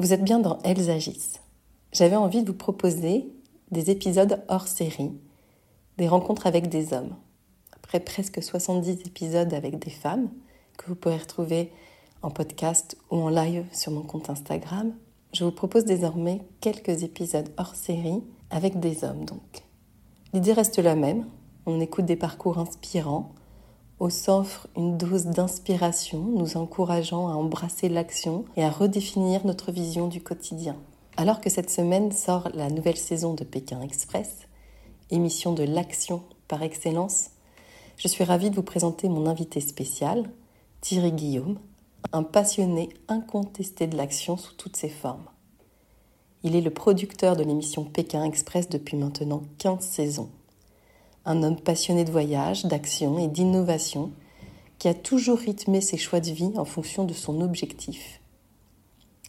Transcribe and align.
Vous 0.00 0.14
êtes 0.14 0.24
bien 0.24 0.38
dans 0.38 0.56
Elles 0.64 0.88
agissent. 0.88 1.40
J'avais 1.92 2.16
envie 2.16 2.42
de 2.42 2.46
vous 2.50 2.56
proposer 2.56 3.28
des 3.70 3.90
épisodes 3.90 4.42
hors 4.48 4.66
série, 4.66 5.12
des 5.98 6.08
rencontres 6.08 6.46
avec 6.46 6.70
des 6.70 6.94
hommes. 6.94 7.14
Après 7.72 8.00
presque 8.00 8.42
70 8.42 9.02
épisodes 9.04 9.52
avec 9.52 9.78
des 9.78 9.90
femmes, 9.90 10.30
que 10.78 10.86
vous 10.86 10.94
pourrez 10.94 11.18
retrouver 11.18 11.70
en 12.22 12.30
podcast 12.30 12.96
ou 13.10 13.16
en 13.16 13.28
live 13.28 13.66
sur 13.72 13.92
mon 13.92 14.00
compte 14.00 14.30
Instagram, 14.30 14.94
je 15.34 15.44
vous 15.44 15.52
propose 15.52 15.84
désormais 15.84 16.40
quelques 16.62 17.02
épisodes 17.02 17.50
hors 17.58 17.74
série 17.74 18.22
avec 18.48 18.80
des 18.80 19.04
hommes 19.04 19.26
donc. 19.26 19.66
L'idée 20.32 20.54
reste 20.54 20.78
la 20.78 20.96
même, 20.96 21.26
on 21.66 21.78
écoute 21.78 22.06
des 22.06 22.16
parcours 22.16 22.58
inspirants, 22.58 23.34
s'offre 24.08 24.66
une 24.76 24.96
dose 24.96 25.26
d'inspiration, 25.26 26.20
nous 26.20 26.56
encourageant 26.56 27.28
à 27.28 27.34
embrasser 27.34 27.90
l'action 27.90 28.46
et 28.56 28.64
à 28.64 28.70
redéfinir 28.70 29.44
notre 29.44 29.72
vision 29.72 30.08
du 30.08 30.22
quotidien. 30.22 30.76
Alors 31.18 31.40
que 31.40 31.50
cette 31.50 31.70
semaine 31.70 32.12
sort 32.12 32.48
la 32.54 32.70
nouvelle 32.70 32.96
saison 32.96 33.34
de 33.34 33.44
Pékin 33.44 33.82
Express, 33.82 34.48
émission 35.10 35.52
de 35.52 35.64
l'action 35.64 36.22
par 36.48 36.62
excellence, 36.62 37.30
je 37.98 38.08
suis 38.08 38.24
ravie 38.24 38.48
de 38.48 38.56
vous 38.56 38.62
présenter 38.62 39.10
mon 39.10 39.26
invité 39.26 39.60
spécial, 39.60 40.30
Thierry 40.80 41.12
Guillaume, 41.12 41.58
un 42.12 42.22
passionné 42.22 42.88
incontesté 43.08 43.86
de 43.86 43.98
l'action 43.98 44.38
sous 44.38 44.54
toutes 44.54 44.76
ses 44.76 44.88
formes. 44.88 45.26
Il 46.42 46.56
est 46.56 46.62
le 46.62 46.70
producteur 46.70 47.36
de 47.36 47.44
l'émission 47.44 47.84
Pékin 47.84 48.24
Express 48.24 48.70
depuis 48.70 48.96
maintenant 48.96 49.42
15 49.58 49.80
saisons. 49.80 50.30
Un 51.24 51.42
homme 51.42 51.60
passionné 51.60 52.04
de 52.04 52.10
voyage, 52.10 52.64
d'action 52.64 53.18
et 53.18 53.28
d'innovation 53.28 54.12
qui 54.78 54.88
a 54.88 54.94
toujours 54.94 55.38
rythmé 55.38 55.82
ses 55.82 55.98
choix 55.98 56.20
de 56.20 56.30
vie 56.30 56.52
en 56.56 56.64
fonction 56.64 57.04
de 57.04 57.12
son 57.12 57.42
objectif, 57.42 58.20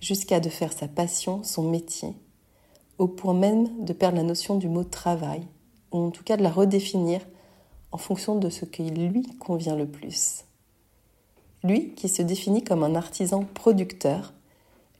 jusqu'à 0.00 0.40
de 0.40 0.48
faire 0.48 0.72
sa 0.72 0.88
passion 0.88 1.44
son 1.44 1.70
métier, 1.70 2.14
au 2.98 3.06
point 3.06 3.34
même 3.34 3.84
de 3.84 3.92
perdre 3.92 4.16
la 4.16 4.24
notion 4.24 4.56
du 4.56 4.68
mot 4.68 4.82
travail, 4.82 5.42
ou 5.92 5.98
en 5.98 6.10
tout 6.10 6.24
cas 6.24 6.36
de 6.36 6.42
la 6.42 6.50
redéfinir 6.50 7.20
en 7.92 7.98
fonction 7.98 8.34
de 8.36 8.50
ce 8.50 8.64
qui 8.64 8.90
lui 8.90 9.22
convient 9.38 9.76
le 9.76 9.86
plus. 9.86 10.44
Lui, 11.62 11.94
qui 11.94 12.08
se 12.08 12.22
définit 12.22 12.64
comme 12.64 12.82
un 12.82 12.96
artisan 12.96 13.44
producteur, 13.54 14.34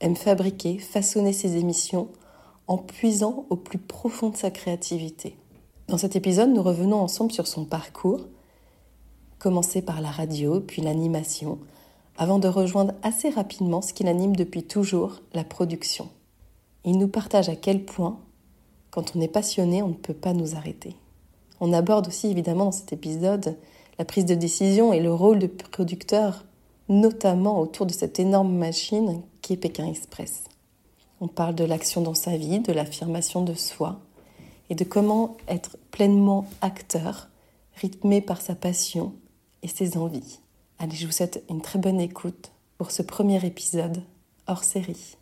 aime 0.00 0.16
fabriquer, 0.16 0.78
façonner 0.78 1.32
ses 1.32 1.56
émissions 1.56 2.08
en 2.68 2.78
puisant 2.78 3.46
au 3.50 3.56
plus 3.56 3.78
profond 3.78 4.30
de 4.30 4.36
sa 4.36 4.50
créativité. 4.50 5.36
Dans 5.88 5.98
cet 5.98 6.16
épisode, 6.16 6.50
nous 6.50 6.64
revenons 6.64 7.00
ensemble 7.00 7.30
sur 7.30 7.46
son 7.46 7.64
parcours, 7.64 8.26
commencé 9.38 9.82
par 9.82 10.00
la 10.00 10.10
radio, 10.10 10.60
puis 10.60 10.82
l'animation, 10.82 11.60
avant 12.16 12.40
de 12.40 12.48
rejoindre 12.48 12.94
assez 13.04 13.30
rapidement 13.30 13.80
ce 13.82 13.92
qui 13.94 14.02
l'anime 14.02 14.34
depuis 14.34 14.64
toujours, 14.64 15.20
la 15.32 15.44
production. 15.44 16.08
Il 16.84 16.98
nous 16.98 17.06
partage 17.06 17.48
à 17.48 17.54
quel 17.54 17.84
point, 17.84 18.18
quand 18.90 19.14
on 19.14 19.20
est 19.20 19.28
passionné, 19.28 19.80
on 19.80 19.88
ne 19.88 19.94
peut 19.94 20.12
pas 20.12 20.32
nous 20.32 20.56
arrêter. 20.56 20.96
On 21.60 21.72
aborde 21.72 22.08
aussi 22.08 22.26
évidemment 22.26 22.64
dans 22.64 22.72
cet 22.72 22.92
épisode 22.92 23.56
la 24.00 24.04
prise 24.04 24.26
de 24.26 24.34
décision 24.34 24.92
et 24.92 25.00
le 25.00 25.14
rôle 25.14 25.38
de 25.38 25.46
producteur 25.46 26.44
notamment 26.88 27.60
autour 27.60 27.86
de 27.86 27.92
cette 27.92 28.18
énorme 28.18 28.54
machine 28.56 29.22
qui 29.40 29.52
est 29.52 29.56
Pékin 29.56 29.86
Express. 29.86 30.44
On 31.20 31.28
parle 31.28 31.54
de 31.54 31.64
l'action 31.64 32.02
dans 32.02 32.14
sa 32.14 32.36
vie, 32.36 32.58
de 32.58 32.72
l'affirmation 32.72 33.42
de 33.42 33.54
soi 33.54 34.00
et 34.70 34.74
de 34.74 34.84
comment 34.84 35.36
être 35.48 35.76
pleinement 35.90 36.48
acteur, 36.60 37.28
rythmé 37.74 38.20
par 38.20 38.40
sa 38.40 38.54
passion 38.54 39.14
et 39.62 39.68
ses 39.68 39.96
envies. 39.96 40.40
Allez, 40.78 40.96
je 40.96 41.06
vous 41.06 41.12
souhaite 41.12 41.42
une 41.48 41.62
très 41.62 41.78
bonne 41.78 42.00
écoute 42.00 42.52
pour 42.78 42.90
ce 42.90 43.02
premier 43.02 43.44
épisode 43.44 44.02
hors 44.46 44.64
série. 44.64 45.16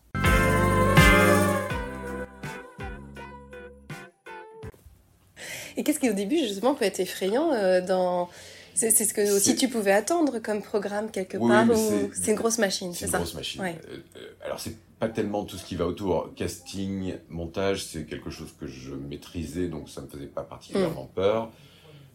Et 5.77 5.83
qu'est-ce 5.83 5.99
qui 5.99 6.11
au 6.11 6.15
début 6.15 6.39
justement 6.39 6.75
peut 6.75 6.85
être 6.85 7.01
effrayant 7.01 7.53
euh, 7.53 7.81
dans 7.81 8.29
c'est 8.75 8.91
ce 8.91 9.15
que 9.15 9.35
aussi 9.35 9.57
tu 9.57 9.69
pouvais 9.69 9.93
attendre 9.93 10.39
comme 10.41 10.63
programme 10.63 11.11
quelque 11.11 11.39
part 11.39 11.69
ou 11.71 12.11
c'est 12.13 12.33
une 12.33 12.37
grosse 12.37 12.59
machine, 12.59 12.93
c'est 12.93 13.07
ça 13.07 13.13
C'est 13.13 13.17
une 13.17 13.23
grosse 13.23 13.35
machine. 13.35 13.61
Ouais. 13.61 13.79
Euh, 13.89 14.21
alors 14.45 14.61
c'est 14.61 14.77
pas 14.99 15.09
tellement 15.09 15.45
tout 15.45 15.57
ce 15.57 15.65
qui 15.65 15.77
va 15.77 15.87
autour. 15.87 16.35
Casting, 16.35 17.15
montage, 17.29 17.85
c'est 17.85 18.05
quelque 18.05 18.31
chose 18.31 18.55
que 18.59 18.67
je 18.67 18.95
maîtrisais, 18.95 19.69
donc 19.69 19.89
ça 19.89 20.01
me 20.01 20.09
faisait 20.09 20.27
pas 20.27 20.43
particulièrement 20.43 21.05
mm. 21.05 21.15
peur. 21.15 21.53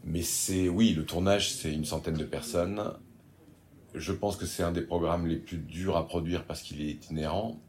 Mais 0.05 0.21
c'est, 0.21 0.69
oui, 0.69 0.93
le 0.93 1.05
tournage, 1.05 1.53
c'est 1.53 1.73
une 1.73 1.85
centaine 1.85 2.15
de 2.15 2.23
personnes. 2.23 2.93
Je 3.95 4.13
pense 4.13 4.37
que 4.37 4.45
c'est 4.45 4.63
un 4.63 4.71
des 4.71 4.81
programmes 4.81 5.27
les 5.27 5.35
plus 5.35 5.57
durs 5.57 5.97
à 5.97 6.07
produire 6.07 6.45
parce 6.45 6.61
qu'il 6.61 6.81
est 6.81 6.89
itinérant 6.89 7.59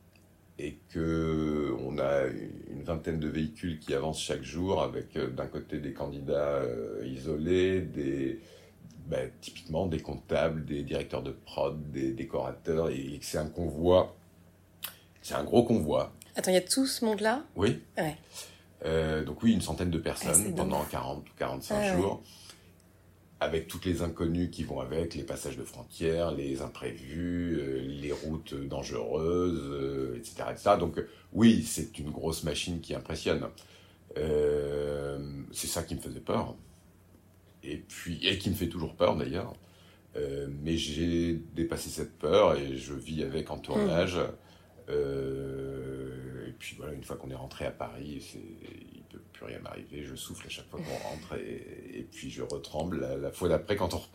et 0.59 0.79
que 0.91 1.75
on 1.81 1.99
a 1.99 2.27
une 2.71 2.83
vingtaine 2.83 3.19
de 3.19 3.29
véhicules 3.29 3.79
qui 3.79 3.95
avancent 3.95 4.21
chaque 4.21 4.43
jour 4.43 4.83
avec 4.83 5.17
euh, 5.17 5.31
d'un 5.31 5.47
côté 5.47 5.79
des 5.79 5.95
candidats 5.95 6.59
euh, 6.59 7.03
isolés, 7.07 7.81
des 7.81 8.41
ben, 9.11 9.29
typiquement 9.41 9.87
des 9.87 9.99
comptables, 9.99 10.65
des 10.65 10.85
directeurs 10.85 11.23
de 11.23 11.33
prod, 11.33 11.91
des 11.91 12.13
décorateurs, 12.13 12.91
et 12.91 13.19
c'est 13.23 13.39
un 13.39 13.49
convoi, 13.49 14.17
c'est 15.21 15.35
un 15.35 15.43
gros 15.43 15.65
convoi. 15.65 16.13
Attends, 16.37 16.53
il 16.53 16.55
y 16.55 16.59
a 16.59 16.61
tout 16.61 16.87
ce 16.87 17.05
monde-là? 17.05 17.43
Oui. 17.57 17.81
Euh, 18.87 19.25
donc 19.25 19.43
oui, 19.43 19.53
une 19.53 19.61
centaine 19.61 19.91
de 19.91 19.99
personnes 19.99 20.55
pendant 20.55 20.85
40 20.85 21.29
ou 21.29 21.33
45 21.37 21.75
ah 21.75 21.97
jours, 21.97 22.23
avec 23.41 23.67
toutes 23.67 23.85
les 23.85 24.01
inconnues 24.03 24.49
qui 24.49 24.63
vont 24.63 24.79
avec, 24.79 25.17
les 25.17 25.25
passages 25.25 25.57
de 25.57 25.65
frontières, 25.65 26.31
les 26.31 26.63
imprévus, 26.63 27.59
euh, 27.59 27.81
les 27.83 28.13
routes 28.13 28.55
dangereuses, 28.55 30.17
etc., 30.17 30.35
euh, 30.47 30.53
etc. 30.53 30.71
Donc 30.79 31.03
oui, 31.33 31.65
c'est 31.65 31.99
une 31.99 32.13
grosse 32.13 32.45
machine 32.45 32.81
qui 32.81 32.95
impressionne. 32.95 33.49
c'est 34.15 35.67
ça 35.67 35.83
qui 35.83 35.97
me 35.97 36.01
faisait 36.01 36.21
peur 36.21 36.55
et 37.63 37.77
puis 37.77 38.27
et 38.27 38.39
qui 38.39 38.51
me 38.51 38.55
fait 38.55 38.69
toujours 38.69 38.95
peur 38.95 39.17
d'ailleurs. 39.17 39.55
Euh, 40.17 40.49
mais 40.63 40.77
j'ai 40.77 41.35
dépassé 41.55 41.89
cette 41.89 42.19
peur 42.19 42.57
et 42.59 42.77
je 42.77 42.95
vis 42.95 43.23
avec 43.23 43.51
en 43.51 43.59
tournage. 43.59 44.17
Hmm. 44.17 44.91
Euh, 44.91 46.49
et 46.49 46.53
puis 46.53 46.75
voilà, 46.77 46.93
une 46.93 47.05
fois 47.05 47.17
qu'on 47.17 47.31
est 47.31 47.37
rentré 47.37 47.65
à 47.65 47.71
Paris, 47.71 48.35
il 48.93 49.03
peut 49.05 49.23
plus 49.33 49.45
rien 49.45 49.61
m'arriver. 49.61 50.03
Je 50.03 50.17
souffle 50.17 50.47
à 50.47 50.51
chaque 50.51 50.69
fois 50.69 50.81
qu'on 50.81 51.09
rentre 51.09 51.35
et, 51.35 51.99
et, 51.99 52.03
puis 52.03 52.31
je 52.31 52.43
retremble 52.43 53.01
la, 53.01 53.31
fois 53.31 53.49
d'après 53.49 53.77
quand 53.77 53.95
on 53.95 53.99
repart. 53.99 54.09